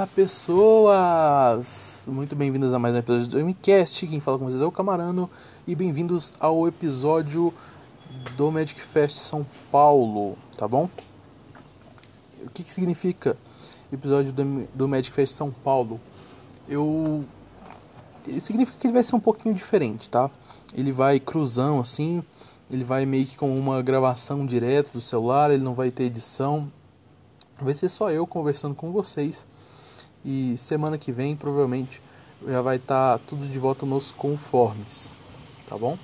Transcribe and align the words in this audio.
Olá 0.00 0.06
pessoas! 0.06 2.08
Muito 2.10 2.34
bem-vindos 2.34 2.72
a 2.72 2.78
mais 2.78 2.94
um 2.94 2.98
episódio 2.98 3.26
do 3.26 3.38
MCast. 3.38 4.06
Quem 4.06 4.18
fala 4.18 4.38
com 4.38 4.46
vocês 4.46 4.62
é 4.62 4.64
o 4.64 4.72
Camarano 4.72 5.28
e 5.66 5.74
bem-vindos 5.74 6.32
ao 6.40 6.66
episódio 6.66 7.52
do 8.34 8.50
Magic 8.50 8.80
Fest 8.80 9.18
São 9.18 9.44
Paulo, 9.70 10.38
tá 10.56 10.66
bom? 10.66 10.88
O 12.42 12.48
que, 12.48 12.62
que 12.62 12.72
significa 12.72 13.36
episódio 13.92 14.32
do, 14.32 14.66
do 14.74 14.88
Magic 14.88 15.14
Fest 15.14 15.34
São 15.34 15.50
Paulo? 15.50 16.00
Eu. 16.66 17.22
Significa 18.40 18.78
que 18.78 18.86
ele 18.86 18.94
vai 18.94 19.04
ser 19.04 19.16
um 19.16 19.20
pouquinho 19.20 19.54
diferente, 19.54 20.08
tá? 20.08 20.30
Ele 20.72 20.92
vai 20.92 21.20
cruzão 21.20 21.78
assim, 21.78 22.24
ele 22.70 22.84
vai 22.84 23.04
meio 23.04 23.26
que 23.26 23.36
com 23.36 23.54
uma 23.54 23.82
gravação 23.82 24.46
direto 24.46 24.92
do 24.92 25.00
celular, 25.02 25.50
ele 25.50 25.62
não 25.62 25.74
vai 25.74 25.90
ter 25.90 26.04
edição. 26.04 26.72
Vai 27.60 27.74
ser 27.74 27.90
só 27.90 28.10
eu 28.10 28.26
conversando 28.26 28.74
com 28.74 28.90
vocês 28.90 29.46
e 30.24 30.56
semana 30.56 30.98
que 30.98 31.12
vem 31.12 31.34
provavelmente 31.36 32.02
já 32.46 32.62
vai 32.62 32.76
estar 32.76 33.18
tá 33.18 33.24
tudo 33.26 33.46
de 33.46 33.58
volta 33.58 33.84
nos 33.84 34.12
conformes, 34.12 35.10
tá 35.68 35.76
bom? 35.76 35.98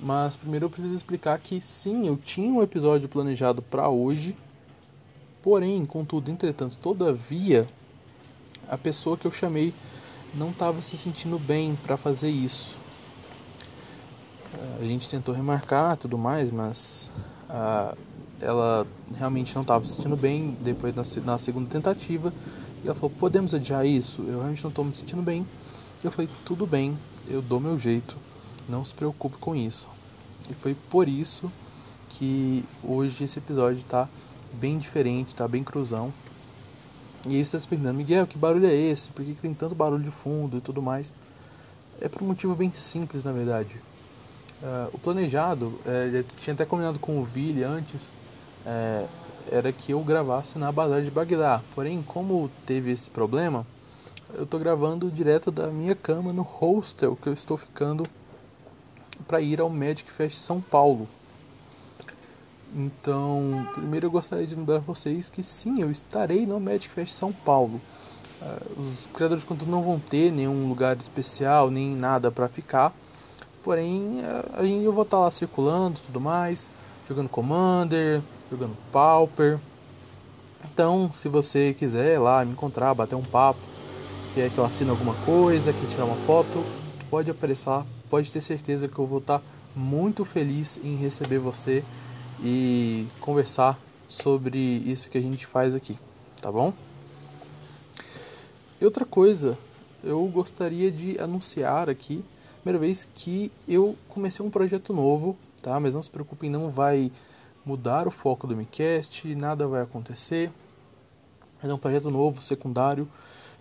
Mas 0.00 0.36
primeiro 0.36 0.66
eu 0.66 0.70
preciso 0.70 0.94
explicar 0.94 1.38
que 1.38 1.60
sim, 1.60 2.06
eu 2.06 2.16
tinha 2.16 2.52
um 2.52 2.62
episódio 2.62 3.08
planejado 3.08 3.60
para 3.60 3.88
hoje, 3.88 4.36
porém, 5.42 5.84
contudo, 5.84 6.30
entretanto, 6.30 6.76
todavia, 6.76 7.66
a 8.68 8.78
pessoa 8.78 9.16
que 9.16 9.26
eu 9.26 9.32
chamei 9.32 9.74
não 10.34 10.50
estava 10.50 10.82
se 10.82 10.96
sentindo 10.96 11.38
bem 11.38 11.76
para 11.82 11.96
fazer 11.96 12.28
isso. 12.28 12.76
A 14.80 14.84
gente 14.84 15.08
tentou 15.08 15.34
remarcar 15.34 15.96
tudo 15.96 16.16
mais, 16.16 16.50
mas 16.50 17.10
uh, 17.50 17.96
ela 18.40 18.86
realmente 19.16 19.54
não 19.54 19.62
estava 19.62 19.84
se 19.84 19.94
sentindo 19.94 20.16
bem 20.16 20.56
depois 20.60 20.94
na, 20.94 21.02
na 21.24 21.38
segunda 21.38 21.68
tentativa 21.68 22.32
ela 22.90 22.98
falou: 22.98 23.14
Podemos 23.18 23.54
adiar 23.54 23.84
isso? 23.84 24.22
Eu 24.22 24.38
realmente 24.38 24.62
não 24.62 24.70
estou 24.70 24.84
me 24.84 24.94
sentindo 24.94 25.22
bem. 25.22 25.46
Eu 26.02 26.10
falei: 26.10 26.28
Tudo 26.44 26.66
bem, 26.66 26.98
eu 27.28 27.42
dou 27.42 27.60
meu 27.60 27.78
jeito, 27.78 28.16
não 28.68 28.84
se 28.84 28.94
preocupe 28.94 29.36
com 29.38 29.54
isso. 29.54 29.88
E 30.50 30.54
foi 30.54 30.74
por 30.74 31.08
isso 31.08 31.50
que 32.08 32.64
hoje 32.82 33.24
esse 33.24 33.38
episódio 33.38 33.80
está 33.80 34.08
bem 34.52 34.78
diferente, 34.78 35.28
está 35.28 35.46
bem 35.46 35.62
cruzão. 35.62 36.12
E 37.26 37.36
aí 37.36 37.44
você 37.44 37.56
está 37.56 37.60
se 37.60 37.68
perguntando: 37.68 37.94
Miguel, 37.96 38.26
que 38.26 38.38
barulho 38.38 38.66
é 38.66 38.74
esse? 38.74 39.10
Por 39.10 39.24
que, 39.24 39.34
que 39.34 39.40
tem 39.40 39.52
tanto 39.52 39.74
barulho 39.74 40.02
de 40.02 40.10
fundo 40.10 40.56
e 40.56 40.60
tudo 40.60 40.80
mais? 40.80 41.12
É 42.00 42.08
por 42.08 42.22
um 42.22 42.26
motivo 42.26 42.54
bem 42.54 42.72
simples, 42.72 43.24
na 43.24 43.32
verdade. 43.32 43.76
Uh, 44.62 44.90
o 44.92 44.98
planejado, 44.98 45.78
é, 45.86 46.24
tinha 46.40 46.54
até 46.54 46.64
combinado 46.64 46.98
com 46.98 47.20
o 47.20 47.24
Vili 47.24 47.62
antes, 47.62 48.12
é, 48.66 49.06
era 49.50 49.72
que 49.72 49.92
eu 49.92 50.00
gravasse 50.00 50.58
na 50.58 50.70
Bazar 50.70 51.02
de 51.02 51.10
Bagdá. 51.10 51.62
Porém, 51.74 52.02
como 52.02 52.50
teve 52.66 52.90
esse 52.90 53.08
problema, 53.10 53.66
eu 54.34 54.44
estou 54.44 54.60
gravando 54.60 55.10
direto 55.10 55.50
da 55.50 55.68
minha 55.68 55.94
cama 55.94 56.32
no 56.32 56.42
hostel 56.42 57.16
que 57.16 57.28
eu 57.28 57.32
estou 57.32 57.56
ficando 57.56 58.06
para 59.26 59.40
ir 59.40 59.60
ao 59.60 59.70
Magic 59.70 60.10
Fest 60.10 60.38
São 60.38 60.60
Paulo. 60.60 61.08
Então, 62.74 63.66
primeiro 63.72 64.06
eu 64.06 64.10
gostaria 64.10 64.46
de 64.46 64.54
lembrar 64.54 64.78
vocês 64.80 65.28
que 65.28 65.42
sim, 65.42 65.80
eu 65.80 65.90
estarei 65.90 66.46
no 66.46 66.60
Magic 66.60 66.88
Fest 66.88 67.14
São 67.14 67.32
Paulo. 67.32 67.80
Uh, 68.40 68.82
os 68.82 69.06
criadores 69.06 69.42
de 69.42 69.48
conteúdo 69.48 69.70
não 69.70 69.82
vão 69.82 69.98
ter 69.98 70.30
nenhum 70.30 70.68
lugar 70.68 70.96
especial, 70.96 71.70
nem 71.70 71.96
nada 71.96 72.30
para 72.30 72.48
ficar. 72.48 72.94
Porém, 73.62 74.20
uh, 74.20 74.64
eu 74.64 74.92
vou 74.92 75.02
estar 75.02 75.18
lá 75.18 75.30
circulando 75.30 75.98
tudo 76.00 76.20
mais, 76.20 76.70
jogando 77.08 77.28
Commander, 77.28 78.20
jogando 78.50 78.76
Pauper. 78.92 79.58
Então, 80.70 81.10
se 81.12 81.28
você 81.28 81.72
quiser 81.72 82.20
lá 82.20 82.44
me 82.44 82.52
encontrar, 82.52 82.94
bater 82.94 83.14
um 83.14 83.22
papo, 83.22 83.60
quer 84.34 84.50
que 84.50 84.58
eu 84.58 84.64
assine 84.64 84.90
alguma 84.90 85.14
coisa, 85.24 85.72
quer 85.72 85.86
tirar 85.86 86.04
uma 86.04 86.16
foto, 86.26 86.62
pode 87.08 87.30
aparecer 87.30 87.70
lá, 87.70 87.86
pode 88.10 88.30
ter 88.30 88.42
certeza 88.42 88.86
que 88.86 88.98
eu 88.98 89.06
vou 89.06 89.18
estar 89.18 89.42
muito 89.74 90.24
feliz 90.24 90.78
em 90.84 90.96
receber 90.96 91.38
você 91.38 91.82
e 92.42 93.06
conversar 93.20 93.78
sobre 94.06 94.58
isso 94.58 95.08
que 95.08 95.16
a 95.16 95.20
gente 95.20 95.46
faz 95.46 95.74
aqui, 95.74 95.98
tá 96.40 96.52
bom? 96.52 96.74
E 98.80 98.84
outra 98.84 99.04
coisa, 99.04 99.56
eu 100.04 100.24
gostaria 100.26 100.90
de 100.90 101.18
anunciar 101.20 101.88
aqui, 101.88 102.22
primeira 102.62 102.78
vez 102.78 103.08
que 103.14 103.50
eu 103.66 103.96
comecei 104.08 104.44
um 104.44 104.50
projeto 104.50 104.92
novo, 104.92 105.36
tá? 105.62 105.78
Mas 105.78 105.94
não 105.94 106.02
se 106.02 106.10
preocupem, 106.10 106.50
não 106.50 106.70
vai 106.70 107.10
mudar 107.64 108.06
o 108.08 108.10
foco 108.10 108.46
do 108.46 108.56
MiCast, 108.56 109.34
nada 109.34 109.66
vai 109.66 109.82
acontecer. 109.82 110.50
É 111.62 111.72
um 111.72 111.78
projeto 111.78 112.10
novo, 112.10 112.40
secundário, 112.40 113.08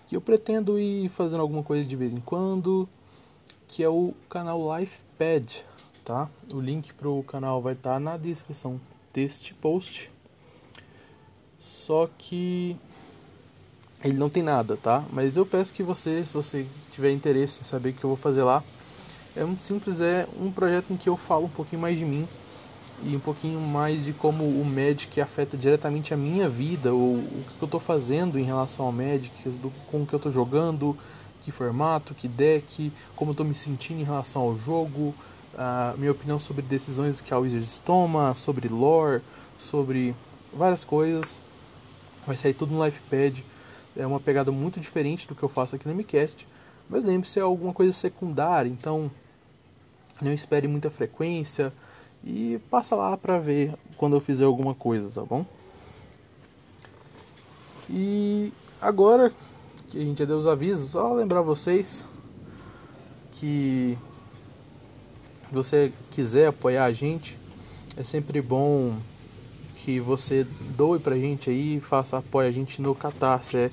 que 0.06 0.16
eu 0.16 0.22
pretendo 0.22 0.80
ir 0.80 1.10
fazendo 1.10 1.42
alguma 1.42 1.64
coisa 1.64 1.88
de 1.88 1.96
vez 1.96 2.14
em 2.14 2.20
quando, 2.20 2.88
que 3.68 3.84
é 3.84 3.90
o 3.90 4.14
canal 4.30 4.78
LifePad, 4.80 5.62
tá? 6.06 6.30
O 6.54 6.60
link 6.60 6.94
para 6.94 7.10
o 7.10 7.24
canal 7.24 7.62
vai 7.62 7.74
estar 7.74 7.94
tá 7.94 8.00
na 8.00 8.16
descrição 8.16 8.80
deste 9.12 9.54
post. 9.56 10.12
Só 11.60 12.08
que 12.18 12.78
ele 14.04 14.18
não 14.18 14.30
tem 14.30 14.44
nada, 14.44 14.78
tá? 14.78 15.04
Mas 15.12 15.36
eu 15.36 15.46
peço 15.46 15.74
que 15.74 15.82
você, 15.82 16.26
se 16.26 16.34
você 16.34 16.68
tiver 16.92 17.12
interesse 17.12 17.62
em 17.62 17.64
saber 17.64 17.90
o 17.90 17.94
que 17.94 18.04
eu 18.04 18.10
vou 18.10 18.18
fazer 18.18 18.44
lá, 18.44 18.64
é 19.38 19.46
muito 19.46 19.62
simples, 19.62 20.02
é 20.02 20.28
um 20.40 20.52
projeto 20.52 20.92
em 20.92 20.98
que 20.98 21.08
eu 21.08 21.16
falo 21.16 21.46
um 21.46 21.50
pouquinho 21.50 21.82
mais 21.82 21.98
de 21.98 22.04
mim 22.04 22.28
e 23.04 23.16
um 23.16 23.20
pouquinho 23.20 23.60
mais 23.62 24.04
de 24.04 24.12
como 24.12 24.44
o 24.44 24.66
Magic 24.66 25.22
afeta 25.22 25.56
diretamente 25.56 26.14
a 26.14 26.18
minha 26.18 26.50
vida, 26.50 26.94
ou 26.94 27.16
o 27.16 27.46
que 27.58 27.62
eu 27.62 27.66
estou 27.66 27.80
fazendo 27.80 28.40
em 28.40 28.44
relação 28.44 28.88
ao 28.88 28.92
Magic, 28.92 29.50
do, 29.50 29.70
com 29.92 30.02
o 30.02 30.06
que 30.06 30.14
eu 30.14 30.18
estou 30.18 30.32
jogando, 30.32 30.98
que 31.42 31.52
formato, 31.52 32.16
que 32.16 32.28
deck, 32.28 32.92
como 33.16 33.30
eu 33.30 33.34
estou 33.34 33.46
me 33.46 33.54
sentindo 33.54 34.02
em 34.02 34.04
relação 34.04 34.42
ao 34.42 34.58
jogo, 34.58 35.14
a 35.56 35.94
minha 35.96 36.12
opinião 36.12 36.40
sobre 36.40 36.64
decisões 36.64 37.22
que 37.22 37.32
a 37.32 37.38
Wizards 37.38 37.80
toma, 37.80 38.34
sobre 38.34 38.68
lore, 38.68 39.22
sobre 39.58 40.16
várias 40.52 40.84
coisas. 40.84 41.38
Vai 42.26 42.36
sair 42.36 42.54
tudo 42.56 42.74
no 42.74 42.84
LifePad. 42.84 43.42
É 43.96 44.06
uma 44.06 44.20
pegada 44.20 44.52
muito 44.52 44.80
diferente 44.80 45.28
do 45.28 45.36
que 45.36 45.44
eu 45.44 45.50
faço 45.50 45.76
aqui 45.76 45.88
no 45.88 45.94
MCast. 45.94 46.48
Mas 46.90 47.04
lembre-se, 47.04 47.40
é 47.40 47.42
alguma 47.42 47.74
coisa 47.74 47.92
secundária, 47.92 48.70
então 48.70 49.12
não 50.22 50.34
espere 50.34 50.68
muita 50.68 50.90
frequência. 50.90 51.74
E 52.24 52.60
passa 52.70 52.96
lá 52.96 53.16
pra 53.16 53.40
ver 53.40 53.76
quando 53.96 54.16
eu 54.16 54.20
fizer 54.20 54.46
alguma 54.46 54.74
coisa, 54.74 55.10
tá 55.12 55.24
bom? 55.24 55.46
E 57.90 58.52
agora 58.82 59.32
que 59.88 59.98
a 59.98 60.02
gente 60.02 60.20
já 60.20 60.26
deu 60.26 60.38
os 60.38 60.48
avisos, 60.48 60.92
só 60.92 61.14
lembrar 61.14 61.42
vocês 61.42 62.06
que 63.32 63.98
se 65.48 65.54
você 65.54 65.94
quiser 66.12 66.48
apoiar 66.48 66.86
a 66.86 66.92
gente, 66.92 67.38
é 67.96 68.04
sempre 68.04 68.42
bom 68.42 68.98
que 69.76 70.00
você 70.02 70.46
doe 70.76 71.00
pra 71.00 71.16
gente 71.16 71.50
aí, 71.50 71.80
faça 71.80 72.18
apoio 72.18 72.50
a 72.50 72.52
gente 72.52 72.82
no 72.82 72.94
Catarse, 72.94 73.56
é 73.56 73.72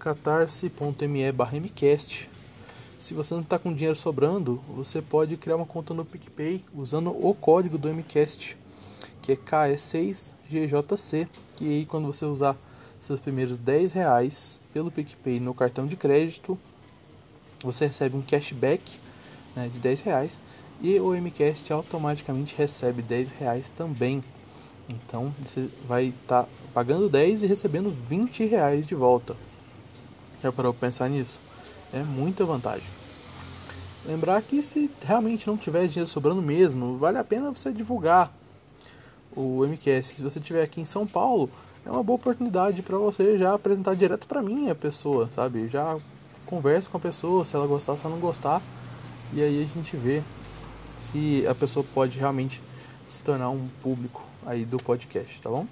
catarse.me 0.00 1.30
barra 1.30 1.60
mcast 1.60 2.31
se 3.02 3.14
você 3.14 3.34
não 3.34 3.40
está 3.40 3.58
com 3.58 3.74
dinheiro 3.74 3.96
sobrando, 3.96 4.62
você 4.68 5.02
pode 5.02 5.36
criar 5.36 5.56
uma 5.56 5.66
conta 5.66 5.92
no 5.92 6.04
PicPay 6.04 6.64
usando 6.72 7.10
o 7.10 7.34
código 7.34 7.76
do 7.76 7.92
MCast, 7.92 8.56
que 9.20 9.32
é 9.32 9.36
KE6GJC. 9.36 11.26
E 11.60 11.68
aí, 11.68 11.84
quando 11.84 12.06
você 12.06 12.24
usar 12.24 12.56
seus 13.00 13.18
primeiros 13.18 13.56
10 13.56 13.90
reais 13.90 14.60
pelo 14.72 14.88
PicPay 14.88 15.40
no 15.40 15.52
cartão 15.52 15.84
de 15.84 15.96
crédito, 15.96 16.56
você 17.64 17.86
recebe 17.86 18.16
um 18.16 18.22
cashback 18.22 19.00
né, 19.56 19.68
de 19.68 19.80
10 19.80 20.02
reais 20.02 20.40
e 20.80 21.00
o 21.00 21.12
MCast 21.12 21.72
automaticamente 21.72 22.54
recebe 22.56 23.02
10 23.02 23.32
reais 23.32 23.68
também. 23.68 24.22
Então 24.88 25.34
você 25.40 25.68
vai 25.88 26.14
estar 26.22 26.44
tá 26.44 26.48
pagando 26.72 27.08
10 27.08 27.42
e 27.42 27.46
recebendo 27.46 27.90
20 28.08 28.44
reais 28.46 28.86
de 28.86 28.94
volta. 28.94 29.36
Já 30.40 30.52
parou 30.52 30.72
para 30.72 30.88
pensar 30.88 31.10
nisso? 31.10 31.40
É 31.92 32.02
muita 32.02 32.44
vantagem. 32.44 32.88
Lembrar 34.04 34.42
que 34.42 34.62
se 34.62 34.90
realmente 35.04 35.46
não 35.46 35.56
tiver 35.56 35.86
dinheiro 35.86 36.08
sobrando 36.08 36.42
mesmo, 36.42 36.96
vale 36.98 37.18
a 37.18 37.24
pena 37.24 37.52
você 37.52 37.72
divulgar 37.72 38.32
o 39.36 39.64
MQS. 39.64 40.06
Se 40.06 40.22
você 40.22 40.38
estiver 40.38 40.62
aqui 40.62 40.80
em 40.80 40.84
São 40.84 41.06
Paulo, 41.06 41.48
é 41.84 41.90
uma 41.90 42.02
boa 42.02 42.16
oportunidade 42.16 42.82
para 42.82 42.96
você 42.98 43.38
já 43.38 43.54
apresentar 43.54 43.94
direto 43.94 44.26
para 44.26 44.42
mim 44.42 44.70
a 44.70 44.74
pessoa, 44.74 45.30
sabe? 45.30 45.68
Já 45.68 45.98
conversa 46.46 46.88
com 46.88 46.96
a 46.96 47.00
pessoa, 47.00 47.44
se 47.44 47.54
ela 47.54 47.66
gostar, 47.66 47.96
se 47.96 48.04
ela 48.04 48.14
não 48.14 48.20
gostar, 48.20 48.62
e 49.32 49.42
aí 49.42 49.62
a 49.62 49.66
gente 49.66 49.96
vê 49.96 50.22
se 50.98 51.46
a 51.46 51.54
pessoa 51.54 51.84
pode 51.94 52.18
realmente 52.18 52.62
se 53.08 53.22
tornar 53.22 53.50
um 53.50 53.68
público 53.80 54.24
aí 54.46 54.64
do 54.64 54.78
podcast, 54.78 55.40
tá 55.40 55.50
bom? 55.50 55.66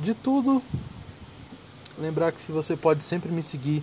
De 0.00 0.14
tudo, 0.14 0.62
Lembrar 1.98 2.32
que 2.32 2.40
se 2.40 2.50
você 2.50 2.76
pode 2.76 3.04
sempre 3.04 3.30
me 3.30 3.42
seguir 3.42 3.82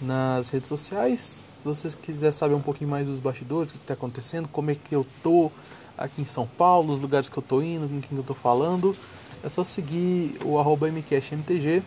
nas 0.00 0.48
redes 0.48 0.68
sociais. 0.68 1.44
Se 1.58 1.64
você 1.64 1.88
quiser 1.90 2.30
saber 2.30 2.54
um 2.54 2.60
pouquinho 2.60 2.90
mais 2.90 3.08
dos 3.08 3.18
bastidores, 3.18 3.72
o 3.72 3.76
que 3.76 3.82
está 3.82 3.94
acontecendo, 3.94 4.48
como 4.48 4.70
é 4.70 4.74
que 4.74 4.94
eu 4.94 5.06
tô 5.22 5.50
aqui 5.96 6.22
em 6.22 6.24
São 6.24 6.46
Paulo, 6.46 6.94
os 6.94 7.00
lugares 7.00 7.28
que 7.28 7.38
eu 7.38 7.42
tô 7.42 7.62
indo, 7.62 7.88
com 7.88 8.00
quem 8.00 8.18
eu 8.18 8.24
tô 8.24 8.34
falando, 8.34 8.94
é 9.42 9.48
só 9.48 9.64
seguir 9.64 10.38
o 10.44 10.58
arroba 10.58 10.88
mcastmtg. 10.88 11.82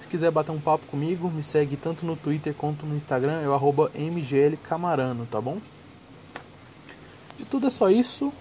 Se 0.00 0.08
quiser 0.08 0.30
bater 0.30 0.50
um 0.50 0.60
papo 0.60 0.84
comigo, 0.86 1.30
me 1.30 1.42
segue 1.42 1.76
tanto 1.76 2.04
no 2.04 2.16
Twitter 2.16 2.52
quanto 2.54 2.84
no 2.84 2.96
Instagram, 2.96 3.40
é 3.40 3.48
o 3.48 3.54
arroba 3.54 3.90
mglcamarano, 3.94 5.26
tá 5.26 5.40
bom? 5.40 5.58
De 7.38 7.44
tudo 7.44 7.66
é 7.66 7.70
só 7.70 7.88
isso. 7.88 8.32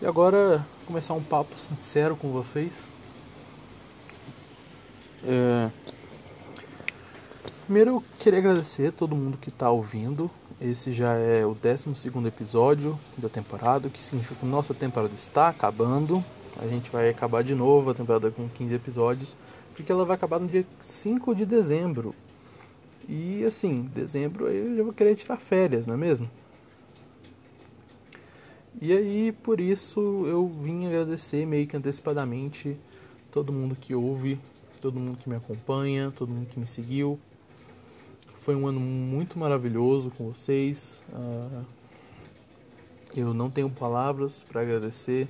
E 0.00 0.06
agora 0.06 0.64
começar 0.86 1.14
um 1.14 1.22
papo 1.22 1.58
sincero 1.58 2.14
com 2.14 2.30
vocês. 2.30 2.86
É... 5.26 5.70
Primeiro 7.64 7.90
eu 7.90 8.04
queria 8.18 8.38
agradecer 8.38 8.88
a 8.88 8.92
todo 8.92 9.16
mundo 9.16 9.36
que 9.36 9.48
está 9.48 9.68
ouvindo. 9.70 10.30
Esse 10.60 10.92
já 10.92 11.14
é 11.14 11.44
o 11.44 11.54
12 11.54 12.08
episódio 12.26 12.98
da 13.18 13.28
temporada, 13.28 13.88
o 13.88 13.90
que 13.90 14.02
significa 14.02 14.36
que 14.36 14.46
nossa 14.46 14.72
temporada 14.72 15.12
está 15.14 15.48
acabando. 15.48 16.24
A 16.58 16.66
gente 16.66 16.88
vai 16.90 17.10
acabar 17.10 17.42
de 17.42 17.54
novo 17.54 17.90
a 17.90 17.94
temporada 17.94 18.30
com 18.30 18.48
15 18.48 18.74
episódios, 18.74 19.36
porque 19.74 19.90
ela 19.90 20.04
vai 20.04 20.14
acabar 20.14 20.38
no 20.38 20.46
dia 20.46 20.64
5 20.78 21.34
de 21.34 21.44
dezembro. 21.44 22.14
E 23.08 23.44
assim, 23.44 23.90
dezembro 23.94 24.48
eu 24.48 24.76
já 24.76 24.82
vou 24.82 24.92
querer 24.92 25.14
tirar 25.16 25.36
férias, 25.36 25.86
não 25.86 25.94
é 25.94 25.98
mesmo? 25.98 26.30
E 28.80 28.92
aí, 28.92 29.32
por 29.32 29.60
isso, 29.60 30.24
eu 30.26 30.46
vim 30.48 30.86
agradecer 30.86 31.46
meio 31.46 31.66
que 31.66 31.76
antecipadamente 31.76 32.78
todo 33.30 33.52
mundo 33.52 33.74
que 33.74 33.94
ouve, 33.94 34.38
todo 34.86 35.00
mundo 35.00 35.18
que 35.18 35.28
me 35.28 35.34
acompanha, 35.34 36.12
todo 36.12 36.28
mundo 36.28 36.46
que 36.46 36.60
me 36.60 36.66
seguiu. 36.66 37.18
Foi 38.38 38.54
um 38.54 38.68
ano 38.68 38.78
muito 38.78 39.36
maravilhoso 39.36 40.12
com 40.12 40.32
vocês. 40.32 41.02
Uh, 41.12 41.64
eu 43.16 43.34
não 43.34 43.50
tenho 43.50 43.68
palavras 43.68 44.44
para 44.44 44.60
agradecer 44.60 45.26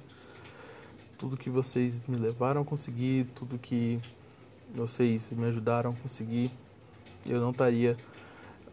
tudo 1.17 1.39
que 1.39 1.49
vocês 1.49 2.03
me 2.07 2.19
levaram 2.19 2.61
a 2.61 2.65
conseguir, 2.67 3.29
tudo 3.35 3.57
que 3.57 3.99
vocês 4.75 5.33
me 5.33 5.47
ajudaram 5.47 5.93
a 5.93 5.95
conseguir. 5.95 6.51
Eu 7.25 7.41
não 7.41 7.51
estaria 7.51 7.97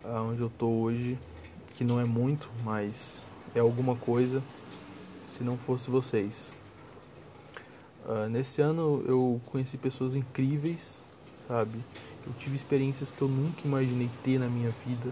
onde 0.04 0.42
eu 0.42 0.48
estou 0.48 0.82
hoje, 0.82 1.18
que 1.76 1.86
não 1.86 1.98
é 1.98 2.04
muito, 2.04 2.52
mas 2.62 3.24
é 3.56 3.62
alguma 3.62 3.96
coisa, 3.96 4.44
se 5.30 5.46
não 5.46 5.58
fosse 5.58 5.90
vocês. 5.90 6.52
Uh, 8.06 8.28
nesse 8.30 8.62
ano 8.62 9.04
eu 9.08 9.40
conheci 9.46 9.78
pessoas 9.78 10.14
incríveis, 10.14 11.04
sabe? 11.48 11.80
Eu 12.26 12.34
tive 12.38 12.56
experiências 12.56 13.12
que 13.12 13.22
eu 13.22 13.28
nunca 13.28 13.62
imaginei 13.66 14.10
ter 14.24 14.38
na 14.38 14.48
minha 14.48 14.74
vida. 14.86 15.12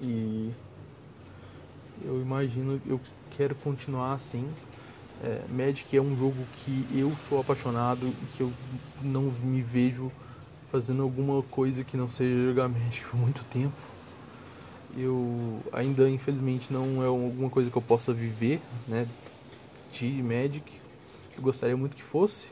E 0.00 0.52
eu 2.04 2.20
imagino, 2.20 2.80
eu 2.86 3.00
quero 3.30 3.54
continuar 3.54 4.14
assim. 4.14 4.48
É, 5.22 5.42
Magic 5.48 5.96
é 5.96 6.00
um 6.00 6.16
jogo 6.16 6.36
que 6.56 6.86
eu 6.94 7.12
sou 7.28 7.40
apaixonado 7.40 8.06
e 8.06 8.26
que 8.36 8.42
eu 8.42 8.52
não 9.00 9.22
me 9.22 9.62
vejo 9.62 10.12
fazendo 10.70 11.02
alguma 11.02 11.42
coisa 11.42 11.82
que 11.82 11.96
não 11.96 12.08
seja 12.08 12.36
jogar 12.48 12.68
Magic 12.68 13.04
por 13.06 13.18
muito 13.18 13.44
tempo. 13.44 13.74
Eu 14.96 15.60
ainda 15.72 16.08
infelizmente 16.08 16.72
não 16.72 17.02
é 17.02 17.06
alguma 17.06 17.48
coisa 17.48 17.70
que 17.70 17.76
eu 17.76 17.82
possa 17.82 18.12
viver, 18.12 18.60
né, 18.88 19.06
de 19.90 20.06
Magic. 20.22 20.80
Eu 21.36 21.42
gostaria 21.42 21.76
muito 21.76 21.94
que 21.94 22.02
fosse, 22.02 22.48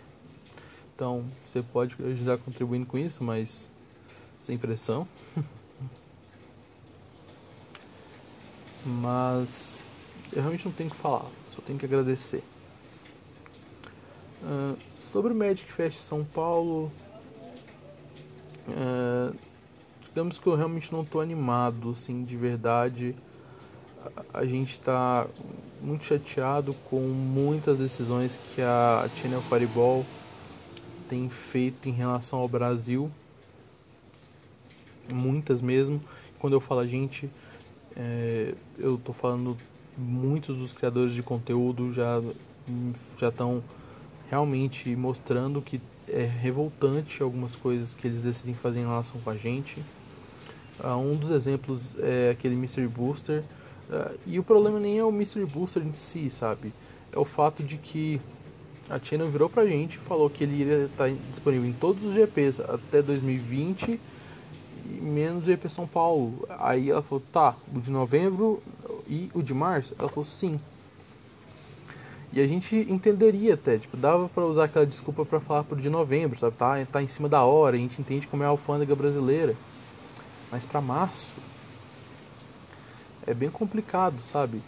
então 0.94 1.24
você 1.42 1.62
pode 1.62 1.96
ajudar 2.02 2.36
contribuindo 2.38 2.84
com 2.84 2.98
isso, 2.98 3.24
mas 3.24 3.70
sem 4.38 4.58
pressão. 4.58 5.08
mas 8.84 9.82
eu 10.30 10.40
realmente 10.42 10.66
não 10.66 10.72
tenho 10.72 10.90
que 10.90 10.96
falar, 10.96 11.26
só 11.50 11.62
tenho 11.62 11.78
que 11.78 11.86
agradecer. 11.86 12.44
Uh, 14.42 14.76
sobre 14.98 15.32
o 15.32 15.34
Magic 15.34 15.72
Fest 15.72 15.98
São 16.00 16.22
Paulo, 16.22 16.92
uh, 18.68 19.34
digamos 20.02 20.36
que 20.36 20.46
eu 20.46 20.54
realmente 20.54 20.92
não 20.92 21.00
estou 21.00 21.22
animado, 21.22 21.90
assim, 21.90 22.22
de 22.22 22.36
verdade. 22.36 23.16
A, 24.34 24.40
a 24.40 24.44
gente 24.44 24.72
está 24.72 25.26
muito 25.84 26.04
chateado 26.04 26.74
com 26.88 27.00
muitas 27.00 27.78
decisões 27.78 28.38
que 28.38 28.62
a 28.62 29.08
Channel 29.16 29.42
Fireball 29.42 30.04
tem 31.08 31.28
feito 31.28 31.88
em 31.88 31.92
relação 31.92 32.38
ao 32.38 32.48
Brasil, 32.48 33.10
muitas 35.12 35.60
mesmo. 35.60 36.00
Quando 36.38 36.54
eu 36.54 36.60
falo 36.60 36.80
a 36.80 36.86
gente, 36.86 37.30
é, 37.94 38.54
eu 38.78 38.94
estou 38.94 39.14
falando 39.14 39.56
muitos 39.96 40.56
dos 40.56 40.72
criadores 40.72 41.12
de 41.12 41.22
conteúdo 41.22 41.92
já 41.92 42.20
já 43.20 43.28
estão 43.28 43.62
realmente 44.28 44.96
mostrando 44.96 45.60
que 45.60 45.80
é 46.08 46.24
revoltante 46.24 47.22
algumas 47.22 47.54
coisas 47.54 47.94
que 47.94 48.06
eles 48.06 48.22
decidem 48.22 48.54
fazer 48.54 48.80
em 48.80 48.86
relação 48.86 49.20
com 49.20 49.30
a 49.30 49.36
gente. 49.36 49.80
Uh, 50.82 50.96
um 50.96 51.14
dos 51.14 51.30
exemplos 51.30 51.94
é 51.98 52.30
aquele 52.30 52.56
Mystery 52.56 52.88
Booster. 52.88 53.44
Uh, 53.90 54.18
e 54.26 54.38
o 54.38 54.42
problema 54.42 54.80
nem 54.80 54.98
é 54.98 55.04
o 55.04 55.12
Mystery 55.12 55.46
Booster 55.46 55.82
em 55.82 55.92
si, 55.92 56.30
sabe? 56.30 56.72
É 57.12 57.18
o 57.18 57.24
fato 57.24 57.62
de 57.62 57.76
que 57.76 58.20
a 58.88 58.98
Channel 58.98 59.30
virou 59.30 59.48
pra 59.48 59.66
gente 59.66 59.94
e 59.94 59.98
falou 59.98 60.28
que 60.28 60.44
ele 60.44 60.60
iria 60.60 60.84
estar 60.86 61.10
disponível 61.30 61.68
em 61.68 61.72
todos 61.72 62.04
os 62.04 62.14
GPs 62.14 62.60
até 62.60 63.00
2020 63.00 64.00
menos 64.84 65.44
o 65.44 65.46
GP 65.46 65.68
São 65.68 65.86
Paulo. 65.86 66.46
Aí 66.58 66.90
ela 66.90 67.02
falou, 67.02 67.22
tá, 67.32 67.54
o 67.74 67.80
de 67.80 67.90
novembro 67.90 68.62
e 69.08 69.30
o 69.34 69.42
de 69.42 69.54
março? 69.54 69.94
Ela 69.98 70.08
falou, 70.08 70.24
sim. 70.24 70.58
E 72.32 72.40
a 72.40 72.46
gente 72.46 72.74
entenderia 72.88 73.54
até, 73.54 73.78
tipo, 73.78 73.96
dava 73.96 74.28
para 74.28 74.44
usar 74.44 74.64
aquela 74.64 74.84
desculpa 74.84 75.24
para 75.24 75.40
falar 75.40 75.62
pro 75.62 75.80
de 75.80 75.88
novembro, 75.88 76.38
sabe? 76.38 76.56
Tá, 76.56 76.84
tá 76.90 77.02
em 77.02 77.06
cima 77.06 77.28
da 77.28 77.44
hora, 77.44 77.76
a 77.76 77.78
gente 77.78 78.00
entende 78.00 78.26
como 78.26 78.42
é 78.42 78.46
a 78.46 78.48
alfândega 78.48 78.94
brasileira. 78.96 79.54
Mas 80.50 80.64
para 80.64 80.80
março 80.80 81.36
é 83.26 83.34
bem 83.34 83.50
complicado, 83.50 84.20
sabe? 84.20 84.62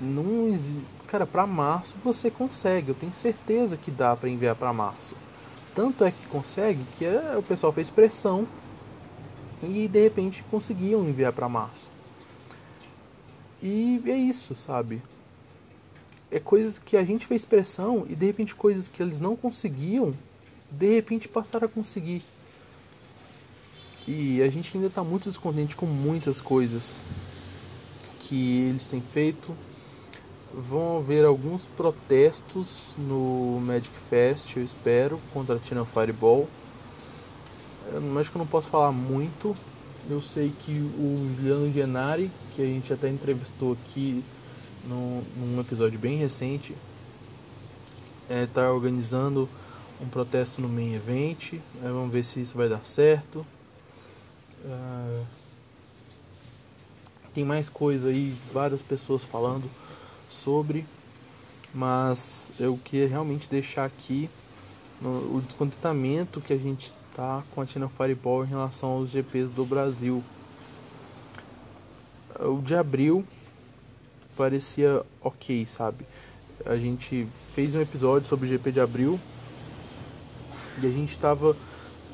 Não 0.00 0.48
existe 0.48 0.98
Cara, 1.08 1.26
para 1.26 1.46
março 1.46 1.96
você 2.04 2.30
consegue, 2.30 2.90
eu 2.90 2.94
tenho 2.94 3.14
certeza 3.14 3.78
que 3.78 3.90
dá 3.90 4.14
para 4.14 4.28
enviar 4.28 4.54
para 4.54 4.70
março. 4.74 5.14
Tanto 5.74 6.04
é 6.04 6.10
que 6.10 6.26
consegue 6.26 6.84
que 6.98 7.04
é, 7.06 7.34
o 7.34 7.42
pessoal 7.42 7.72
fez 7.72 7.88
pressão 7.88 8.46
e 9.62 9.88
de 9.88 10.02
repente 10.02 10.44
conseguiam 10.50 11.08
enviar 11.08 11.32
para 11.32 11.48
março. 11.48 11.88
E 13.62 14.02
é 14.04 14.14
isso, 14.14 14.54
sabe? 14.54 15.00
É 16.30 16.38
coisas 16.38 16.78
que 16.78 16.94
a 16.94 17.02
gente 17.02 17.26
fez 17.26 17.42
pressão 17.42 18.04
e 18.06 18.14
de 18.14 18.26
repente 18.26 18.54
coisas 18.54 18.86
que 18.86 19.02
eles 19.02 19.18
não 19.18 19.34
conseguiam, 19.34 20.14
de 20.70 20.94
repente 20.94 21.26
passaram 21.26 21.64
a 21.64 21.70
conseguir. 21.70 22.22
E 24.06 24.42
a 24.42 24.48
gente 24.50 24.76
ainda 24.76 24.88
está 24.88 25.02
muito 25.02 25.30
descontente 25.30 25.74
com 25.74 25.86
muitas 25.86 26.38
coisas 26.38 26.98
que 28.28 28.68
eles 28.68 28.86
têm 28.86 29.00
feito 29.00 29.56
vão 30.52 30.98
haver 30.98 31.24
alguns 31.24 31.64
protestos 31.64 32.94
no 32.98 33.58
Magic 33.60 33.94
Fest, 34.10 34.56
eu 34.56 34.62
espero, 34.62 35.20
contra 35.32 35.56
a 35.56 35.58
Tina 35.58 35.84
Fireball. 35.84 36.48
Eu 37.92 38.18
acho 38.18 38.30
que 38.30 38.36
eu 38.36 38.40
não 38.40 38.46
posso 38.46 38.68
falar 38.68 38.92
muito. 38.92 39.56
Eu 40.08 40.20
sei 40.20 40.52
que 40.60 40.72
o 40.72 41.34
Juliano 41.36 41.72
Genari, 41.72 42.30
que 42.54 42.62
a 42.62 42.64
gente 42.64 42.92
até 42.92 43.08
entrevistou 43.08 43.72
aqui 43.72 44.22
num 44.84 45.60
episódio 45.60 45.98
bem 45.98 46.18
recente, 46.18 46.74
está 48.22 48.34
é, 48.34 48.46
tá 48.46 48.72
organizando 48.72 49.48
um 50.00 50.08
protesto 50.08 50.60
no 50.60 50.68
main 50.68 50.94
event. 50.94 51.54
É, 51.82 51.88
vamos 51.88 52.12
ver 52.12 52.24
se 52.24 52.40
isso 52.40 52.56
vai 52.56 52.68
dar 52.68 52.84
certo. 52.84 53.44
É, 54.64 55.24
tem 57.38 57.44
mais 57.44 57.68
coisa 57.68 58.08
aí, 58.08 58.34
várias 58.52 58.82
pessoas 58.82 59.22
falando 59.22 59.70
sobre, 60.28 60.84
mas 61.72 62.52
eu 62.58 62.76
queria 62.82 63.06
realmente 63.06 63.48
deixar 63.48 63.84
aqui 63.84 64.28
no, 65.00 65.36
o 65.36 65.40
descontentamento 65.40 66.40
que 66.40 66.52
a 66.52 66.58
gente 66.58 66.92
tá 67.14 67.44
com 67.52 67.60
a 67.60 67.64
Tina 67.64 67.88
Fireball 67.88 68.44
em 68.44 68.48
relação 68.48 68.88
aos 68.88 69.10
GPs 69.10 69.50
do 69.50 69.64
Brasil. 69.64 70.20
O 72.40 72.60
de 72.60 72.74
abril 72.74 73.24
parecia 74.36 75.06
ok, 75.22 75.64
sabe? 75.64 76.04
A 76.66 76.74
gente 76.74 77.28
fez 77.50 77.72
um 77.72 77.80
episódio 77.80 78.26
sobre 78.26 78.46
o 78.46 78.48
GP 78.48 78.72
de 78.72 78.80
abril 78.80 79.20
e 80.82 80.86
a 80.88 80.90
gente 80.90 81.16
tava. 81.16 81.56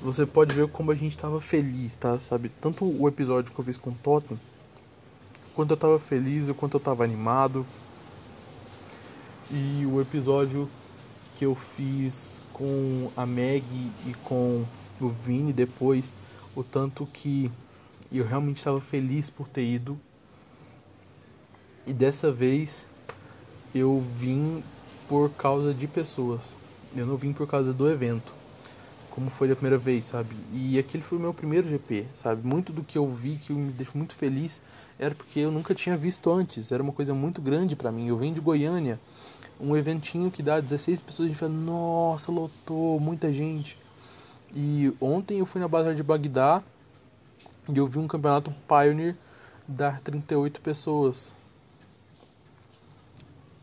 Você 0.03 0.27
pode 0.27 0.55
ver 0.55 0.69
como 0.69 0.91
a 0.93 0.95
gente 0.95 1.17
tava 1.17 1.41
feliz, 1.41 1.97
tá? 1.97 2.19
Sabe? 2.19 2.51
Tanto 2.61 2.85
o 2.85 3.09
episódio 3.09 3.55
que 3.55 3.59
eu 3.59 3.65
fiz 3.65 3.79
com 3.79 3.89
o 3.89 3.95
Totem, 3.95 4.39
quanto 5.55 5.71
eu 5.71 5.77
tava 5.77 5.99
feliz, 5.99 6.49
o 6.49 6.55
quanto 6.55 6.77
eu 6.77 6.81
tava 6.81 7.05
animado, 7.05 7.67
e 9.51 9.87
o 9.87 10.01
episódio 10.01 10.69
que 11.37 11.45
eu 11.45 11.55
fiz 11.55 12.41
com 12.53 13.11
a 13.17 13.27
Meg 13.27 13.65
e 14.07 14.15
com 14.25 14.65
o 15.01 15.09
Vini 15.09 15.53
depois, 15.53 16.15
o 16.55 16.63
tanto 16.63 17.07
que 17.07 17.51
eu 18.13 18.25
realmente 18.25 18.59
estava 18.59 18.81
feliz 18.81 19.31
por 19.31 19.49
ter 19.49 19.65
ido. 19.65 19.99
E 21.87 21.93
dessa 21.93 22.33
vez 22.33 22.87
eu 23.75 24.01
vim 24.17 24.63
por 25.09 25.31
causa 25.31 25.75
de 25.75 25.87
pessoas. 25.87 26.57
Eu 26.97 27.07
não 27.07 27.17
vim 27.17 27.33
por 27.33 27.47
causa 27.47 27.73
do 27.73 27.91
evento, 27.91 28.33
como 29.15 29.31
foi 29.31 29.47
da 29.47 29.55
primeira 29.55 29.79
vez, 29.79 30.07
sabe? 30.07 30.35
E 30.53 30.77
aquele 30.77 31.03
foi 31.03 31.17
o 31.19 31.21
meu 31.21 31.33
primeiro 31.33 31.69
GP, 31.69 32.07
sabe? 32.13 32.45
Muito 32.45 32.73
do 32.73 32.83
que 32.83 32.99
eu 32.99 33.09
vi 33.09 33.37
que 33.37 33.53
me 33.53 33.73
deixou 33.73 33.97
muito 33.97 34.13
feliz 34.13 34.61
era 34.99 35.15
porque 35.15 35.39
eu 35.39 35.53
nunca 35.53 35.73
tinha 35.73 35.97
visto 35.97 36.33
antes. 36.33 36.73
Era 36.73 36.83
uma 36.83 36.93
coisa 36.93 37.15
muito 37.15 37.41
grande 37.41 37.77
para 37.77 37.93
mim. 37.93 38.09
Eu 38.09 38.17
venho 38.17 38.35
de 38.35 38.41
Goiânia, 38.41 38.99
um 39.61 39.77
eventinho 39.77 40.33
que 40.33 40.43
dá 40.43 40.59
16 40.59 41.01
pessoas, 41.01 41.27
a 41.27 41.29
gente 41.29 41.39
fala, 41.39 41.53
nossa, 41.53 42.33
lotou, 42.33 42.99
muita 42.99 43.33
gente. 43.33 43.79
E 44.53 44.93
ontem 45.01 45.39
eu 45.39 45.47
fui 45.47 45.61
na 45.61 45.69
Batalha 45.69 45.95
de 45.95 46.03
Bagdá 46.03 46.61
e 47.69 47.79
eu 47.79 47.87
vi 47.87 47.99
um 48.01 48.09
campeonato 48.09 48.53
Pioneer 48.67 49.15
dar 49.67 50.01
38 50.01 50.61
pessoas. 50.61 51.33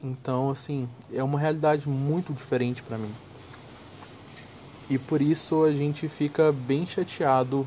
Então, 0.02 0.50
assim, 0.50 0.88
é 1.14 1.22
uma 1.22 1.38
realidade 1.38 1.90
muito 1.90 2.32
diferente 2.32 2.82
para 2.82 2.98
mim. 2.98 3.14
E 4.92 4.98
por 4.98 5.22
isso 5.22 5.64
a 5.64 5.72
gente 5.72 6.10
fica 6.10 6.52
bem 6.52 6.86
chateado 6.86 7.66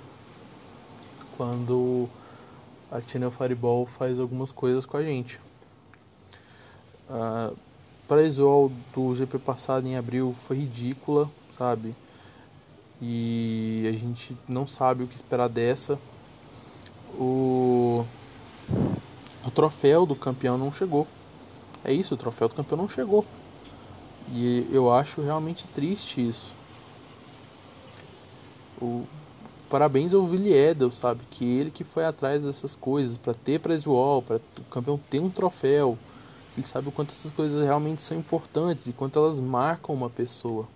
quando 1.38 2.06
a 2.92 3.00
Channel 3.00 3.30
Fireball 3.30 3.86
faz 3.86 4.20
algumas 4.20 4.52
coisas 4.52 4.84
com 4.84 4.98
a 4.98 5.02
gente. 5.02 5.40
Uh, 7.08 7.56
para 8.06 8.22
Isol 8.24 8.70
do 8.94 9.14
GP 9.14 9.38
passado 9.38 9.86
em 9.86 9.96
abril 9.96 10.36
foi 10.46 10.58
ridícula, 10.58 11.30
sabe? 11.50 11.96
E 13.00 13.86
a 13.88 13.92
gente 13.92 14.36
não 14.46 14.66
sabe 14.66 15.04
o 15.04 15.06
que 15.06 15.14
esperar 15.14 15.48
dessa. 15.48 15.98
O, 17.18 18.04
o 19.46 19.50
troféu 19.50 20.04
do 20.04 20.14
campeão 20.14 20.58
não 20.58 20.70
chegou. 20.70 21.06
É 21.82 21.90
isso, 21.90 22.12
o 22.12 22.18
troféu 22.18 22.50
do 22.50 22.54
campeão 22.54 22.76
não 22.76 22.88
chegou. 22.88 23.24
E 24.30 24.68
eu 24.70 24.92
acho 24.92 25.22
realmente 25.22 25.66
triste 25.68 26.20
isso. 26.20 26.54
O, 28.80 29.04
parabéns 29.68 30.14
ao 30.14 30.22
Willie 30.22 30.52
Edel, 30.52 30.90
sabe? 30.90 31.22
Que 31.30 31.44
ele 31.44 31.70
que 31.70 31.84
foi 31.84 32.04
atrás 32.04 32.42
dessas 32.42 32.74
coisas 32.74 33.16
para 33.16 33.34
ter 33.34 33.60
wall, 33.86 34.22
para 34.22 34.36
o 34.36 34.64
campeão 34.70 34.98
ter 34.98 35.20
um 35.20 35.30
troféu. 35.30 35.98
Ele 36.56 36.66
sabe 36.66 36.88
o 36.88 36.92
quanto 36.92 37.12
essas 37.12 37.30
coisas 37.30 37.64
realmente 37.64 38.00
são 38.00 38.16
importantes 38.16 38.86
e 38.86 38.92
quanto 38.92 39.18
elas 39.18 39.40
marcam 39.40 39.94
uma 39.94 40.08
pessoa. 40.08 40.68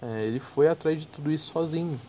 É, 0.00 0.26
ele 0.26 0.40
foi 0.40 0.68
atrás 0.68 1.00
de 1.00 1.06
tudo 1.06 1.30
isso 1.30 1.52
sozinho. 1.52 2.00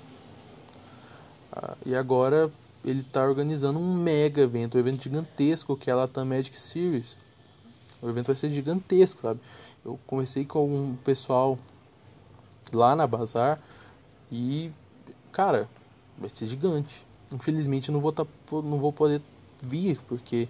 Ah, 1.52 1.76
e 1.86 1.94
agora 1.94 2.52
ele 2.84 3.02
está 3.02 3.24
organizando 3.24 3.78
um 3.78 3.94
mega 3.94 4.42
evento, 4.42 4.78
um 4.78 4.80
evento 4.80 5.04
gigantesco 5.04 5.78
que 5.78 5.90
é 5.90 5.94
a 5.94 5.98
Latam 5.98 6.26
Magic 6.26 6.60
Series. 6.60 7.16
O 8.02 8.10
evento 8.10 8.28
vai 8.28 8.36
ser 8.36 8.50
gigantesco, 8.50 9.22
sabe? 9.22 9.40
Eu 9.86 10.00
conversei 10.08 10.44
com 10.44 10.66
um 10.66 10.96
pessoal 10.96 11.60
lá 12.76 12.96
na 12.96 13.08
Bazar 13.08 13.60
e, 14.32 14.72
cara, 15.32 15.70
vai 16.18 16.30
ser 16.30 16.48
gigante. 16.48 17.06
Infelizmente 17.32 17.92
não 17.92 18.00
vou, 18.00 18.12
tá, 18.12 18.26
não 18.52 18.78
vou 18.78 18.92
poder 18.92 19.22
vir 19.62 20.00
porque 20.08 20.48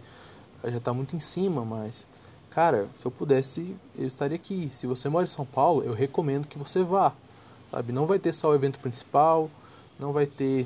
já 0.64 0.78
está 0.78 0.94
muito 0.94 1.16
em 1.16 1.20
cima, 1.20 1.64
mas, 1.66 2.08
cara, 2.50 2.88
se 2.96 3.06
eu 3.06 3.12
pudesse, 3.12 3.76
eu 3.98 4.08
estaria 4.08 4.36
aqui. 4.36 4.70
Se 4.72 4.88
você 4.88 5.10
mora 5.10 5.26
em 5.26 5.30
São 5.30 5.46
Paulo, 5.46 5.84
eu 5.84 5.94
recomendo 5.94 6.48
que 6.48 6.58
você 6.58 6.84
vá, 6.84 7.14
sabe? 7.70 7.92
Não 7.92 8.06
vai 8.06 8.20
ter 8.20 8.34
só 8.34 8.50
o 8.50 8.56
evento 8.56 8.80
principal, 8.80 9.50
não 10.00 10.14
vai 10.14 10.26
ter 10.26 10.66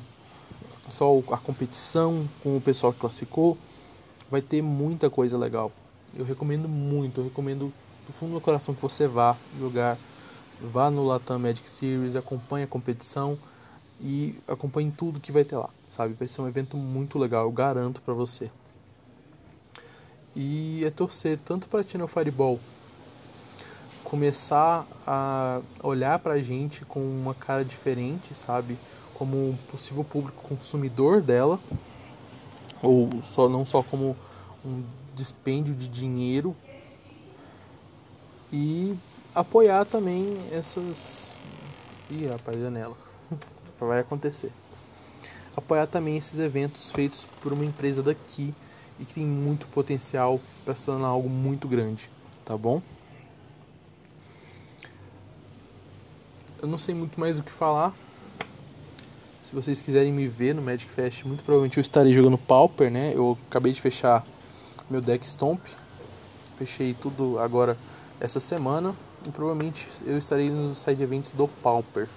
só 0.89 1.17
a 1.31 1.37
competição 1.37 2.27
com 2.41 2.57
o 2.57 2.61
pessoal 2.61 2.93
que 2.93 2.99
classificou. 2.99 3.57
Vai 4.29 4.41
ter 4.41 4.61
muita 4.61 5.09
coisa 5.09 5.37
legal. 5.37 5.71
Eu 6.15 6.25
recomendo 6.25 6.67
muito, 6.67 7.21
eu 7.21 7.25
recomendo 7.25 7.73
do 8.05 8.13
fundo 8.13 8.33
do 8.33 8.41
coração 8.41 8.73
que 8.73 8.81
você 8.81 9.07
vá 9.07 9.35
jogar, 9.59 9.97
vá 10.61 10.89
no 10.89 11.05
Latam 11.05 11.39
Magic 11.39 11.67
Series, 11.67 12.15
acompanhe 12.15 12.65
a 12.65 12.67
competição 12.67 13.37
e 14.01 14.35
acompanhe 14.47 14.91
tudo 14.91 15.19
que 15.19 15.31
vai 15.31 15.43
ter 15.43 15.57
lá, 15.57 15.69
sabe? 15.89 16.13
Vai 16.13 16.27
ser 16.27 16.41
um 16.41 16.47
evento 16.47 16.77
muito 16.77 17.17
legal, 17.17 17.45
eu 17.45 17.51
garanto 17.51 18.01
para 18.01 18.13
você. 18.13 18.49
E 20.35 20.83
é 20.85 20.89
torcer 20.91 21.39
tanto 21.43 21.67
para 21.67 21.81
a 21.81 21.83
Channel 21.83 22.07
Fireball 22.07 22.59
começar 24.03 24.85
a 25.05 25.61
olhar 25.83 26.19
para 26.19 26.35
a 26.35 26.41
gente 26.41 26.85
com 26.85 26.99
uma 26.99 27.33
cara 27.33 27.65
diferente, 27.65 28.33
sabe? 28.33 28.77
como 29.17 29.49
um 29.49 29.57
possível 29.71 30.03
público 30.03 30.47
consumidor 30.47 31.21
dela, 31.21 31.59
ou 32.81 33.09
só 33.23 33.49
não 33.49 33.65
só 33.65 33.81
como 33.81 34.15
um 34.63 34.83
dispêndio 35.15 35.73
de 35.73 35.87
dinheiro 35.87 36.55
e 38.53 38.95
apoiar 39.39 39.85
também 39.85 40.37
essas 40.51 41.31
Ih, 42.09 42.25
rapaz, 42.27 42.57
janela. 42.57 42.95
Vai 43.79 43.99
acontecer. 43.99 44.51
Apoiar 45.55 45.87
também 45.87 46.15
esses 46.15 46.39
eventos 46.39 46.91
feitos 46.91 47.27
por 47.41 47.51
uma 47.51 47.65
empresa 47.65 48.01
daqui 48.01 48.53
e 48.99 49.05
que 49.05 49.13
tem 49.13 49.25
muito 49.25 49.67
potencial 49.67 50.39
para 50.63 50.73
se 50.73 50.85
tornar 50.85 51.07
algo 51.07 51.29
muito 51.29 51.67
grande, 51.67 52.09
tá 52.45 52.55
bom? 52.57 52.81
Eu 56.61 56.67
não 56.67 56.77
sei 56.77 56.95
muito 56.95 57.19
mais 57.19 57.37
o 57.37 57.43
que 57.43 57.51
falar. 57.51 57.93
Se 59.43 59.53
vocês 59.53 59.81
quiserem 59.81 60.13
me 60.13 60.27
ver 60.27 60.55
no 60.55 60.61
Magic 60.61 60.91
Fest, 60.91 61.23
muito 61.25 61.43
provavelmente 61.43 61.77
eu 61.77 61.81
estarei 61.81 62.13
jogando 62.13 62.37
Pauper, 62.37 62.89
né? 62.89 63.11
Eu 63.13 63.37
acabei 63.49 63.73
de 63.73 63.81
fechar 63.81 64.25
meu 64.89 65.01
deck 65.01 65.27
Stomp. 65.27 65.61
Fechei 66.57 66.93
tudo 66.93 67.37
agora 67.37 67.77
essa 68.19 68.39
semana. 68.39 68.95
E 69.25 69.31
provavelmente 69.31 69.87
eu 70.05 70.17
estarei 70.17 70.49
nos 70.49 70.77
side 70.77 71.01
events 71.03 71.31
do 71.31 71.47
Pauper. 71.47 72.07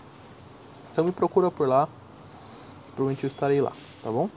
Então 0.90 1.04
me 1.04 1.12
procura 1.12 1.50
por 1.50 1.68
lá. 1.68 1.88
Provavelmente 2.94 3.24
eu 3.24 3.28
estarei 3.28 3.60
lá, 3.60 3.72
tá 4.02 4.10
bom? 4.10 4.28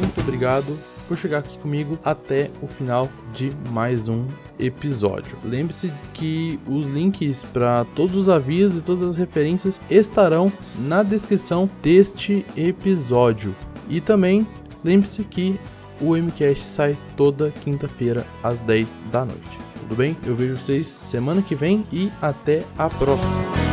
Muito 0.00 0.20
obrigado 0.20 0.78
por 1.08 1.16
chegar 1.16 1.38
aqui 1.38 1.58
comigo 1.58 1.98
até 2.04 2.50
o 2.62 2.66
final 2.66 3.08
de 3.32 3.50
mais 3.70 4.08
um 4.08 4.26
episódio. 4.58 5.38
Lembre-se 5.42 5.90
que 6.12 6.60
os 6.66 6.84
links 6.84 7.42
para 7.44 7.86
todos 7.96 8.14
os 8.14 8.28
avisos 8.28 8.78
e 8.78 8.82
todas 8.82 9.02
as 9.04 9.16
referências 9.16 9.80
estarão 9.90 10.52
na 10.78 11.02
descrição 11.02 11.68
deste 11.82 12.44
episódio. 12.54 13.56
E 13.88 14.02
também 14.02 14.46
lembre-se 14.84 15.24
que 15.24 15.58
o 16.00 16.16
MCast 16.16 16.64
sai 16.64 16.96
toda 17.16 17.50
quinta-feira 17.50 18.26
às 18.42 18.60
10 18.60 18.92
da 19.10 19.24
noite. 19.24 19.58
Tudo 19.80 19.96
bem? 19.96 20.16
Eu 20.24 20.36
vejo 20.36 20.56
vocês 20.56 20.94
semana 21.02 21.42
que 21.42 21.54
vem 21.54 21.86
e 21.92 22.10
até 22.20 22.62
a 22.76 22.88
próxima. 22.88 23.67